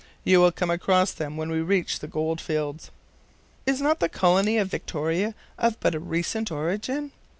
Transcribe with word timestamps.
You 0.23 0.41
will 0.41 0.51
come 0.51 0.71
across 0.71 1.11
them 1.11 1.37
when 1.37 1.51
we 1.51 1.61
reach 1.61 1.99
the 1.99 2.07
gold 2.07 2.41
fields." 2.41 2.89
"Is 3.67 3.79
not 3.81 3.99
the 3.99 4.09
colony 4.09 4.57
of 4.57 4.67
Victoria 4.69 5.35
of 5.59 5.79
but 5.79 5.93
a 5.93 5.99
recent 5.99 6.51
origin?" 6.51 7.11